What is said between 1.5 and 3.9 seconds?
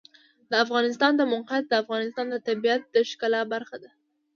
د افغانستان د طبیعت د ښکلا برخه